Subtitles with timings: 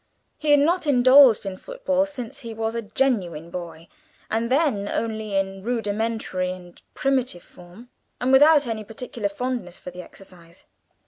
[0.39, 3.87] He had not indulged in football since he was a genuine boy,
[4.31, 9.91] and then only in a rudimentary and primitive form, and without any particular fondness for
[9.91, 10.65] the exercise.